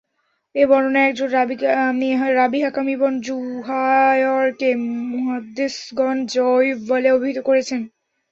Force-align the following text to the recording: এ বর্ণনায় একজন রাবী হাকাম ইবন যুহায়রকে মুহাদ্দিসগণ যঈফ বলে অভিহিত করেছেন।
এ 0.55 0.63
বর্ণনায় 0.65 1.09
একজন 1.09 1.29
রাবী 2.35 2.59
হাকাম 2.61 2.87
ইবন 2.89 3.13
যুহায়রকে 3.21 4.69
মুহাদ্দিসগণ 5.11 6.17
যঈফ 6.29 6.77
বলে 6.89 7.09
অভিহিত 7.11 7.39
করেছেন। 7.45 7.81